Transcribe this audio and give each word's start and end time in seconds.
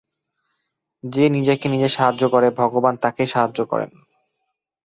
যে 1.03 1.25
নিজেকে 1.29 1.65
নিজে 1.69 1.87
সাহায্য 1.87 2.23
করে, 2.29 2.47
ভগবান 2.51 2.95
তাকেই 2.95 3.25
সাহায্য 3.25 3.59
করেন। 3.65 3.91